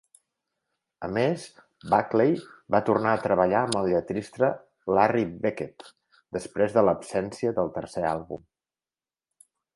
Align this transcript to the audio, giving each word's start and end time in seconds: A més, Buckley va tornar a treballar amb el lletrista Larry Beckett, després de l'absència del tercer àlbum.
A 1.07 1.09
més, 1.17 1.41
Buckley 1.93 2.33
va 2.75 2.81
tornar 2.87 3.11
a 3.17 3.19
treballar 3.25 3.59
amb 3.67 3.77
el 3.83 3.91
lletrista 3.91 4.49
Larry 4.99 5.27
Beckett, 5.45 5.87
després 6.39 6.75
de 6.79 6.87
l'absència 6.89 7.55
del 7.61 7.73
tercer 7.79 8.05
àlbum. 8.15 8.45